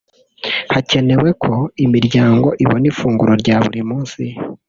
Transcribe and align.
hacyenewe 0.73 1.29
ko 1.43 1.53
imiryango 1.85 2.47
ibona 2.63 2.85
ifunguro 2.91 3.33
rya 3.41 3.55
buri 3.65 3.81
munsi 3.89 4.23